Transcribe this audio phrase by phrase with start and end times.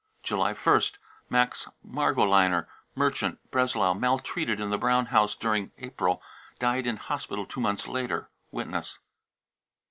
[0.23, 0.97] July i st.
[1.29, 2.65] max margoliner,
[2.95, 6.23] merchant, Breslau, maltreated in tlii Brown House during April,
[6.57, 8.97] died in hospital two months later] (Witness.)